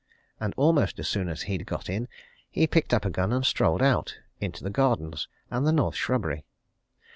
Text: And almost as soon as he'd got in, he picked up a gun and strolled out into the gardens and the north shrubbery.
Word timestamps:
And 0.39 0.55
almost 0.57 0.97
as 0.97 1.07
soon 1.07 1.29
as 1.29 1.43
he'd 1.43 1.67
got 1.67 1.87
in, 1.87 2.07
he 2.49 2.65
picked 2.65 2.91
up 2.91 3.05
a 3.05 3.11
gun 3.11 3.31
and 3.31 3.45
strolled 3.45 3.83
out 3.83 4.17
into 4.39 4.63
the 4.63 4.71
gardens 4.71 5.27
and 5.51 5.63
the 5.67 5.71
north 5.71 5.95
shrubbery. 5.95 6.43